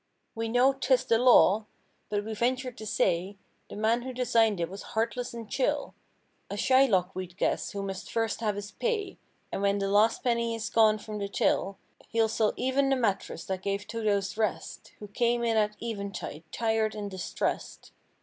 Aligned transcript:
We 0.33 0.49
know 0.49 0.73
'tis 0.73 1.05
the 1.05 1.19
"law"—but 1.19 2.25
we 2.25 2.33
venture 2.33 2.71
to 2.71 2.85
say— 2.87 3.37
The 3.69 3.75
man 3.75 4.01
who 4.01 4.13
designed 4.13 4.59
it 4.59 4.67
was 4.67 4.81
heartless 4.97 5.31
and 5.31 5.47
chill: 5.47 5.93
A 6.49 6.55
Shylock 6.55 7.13
we'd 7.13 7.37
guess, 7.37 7.73
who 7.73 7.83
must 7.83 8.11
first 8.11 8.39
have 8.39 8.55
his 8.55 8.71
pay. 8.71 9.19
And 9.51 9.61
when 9.61 9.77
the 9.77 9.87
last 9.87 10.23
penny 10.23 10.55
is 10.55 10.71
gone 10.71 10.97
from 10.97 11.19
the 11.19 11.29
till 11.29 11.77
He'd 12.07 12.31
sell 12.31 12.51
e'en 12.57 12.89
the 12.89 12.95
mattress, 12.95 13.45
that 13.45 13.61
gave 13.61 13.85
to 13.89 14.01
those 14.01 14.37
rest. 14.37 14.91
Who 14.97 15.07
came 15.07 15.43
in 15.43 15.55
at 15.55 15.77
eventide, 15.79 16.45
tired 16.51 16.95
and 16.95 17.11
distressed. 17.11 17.91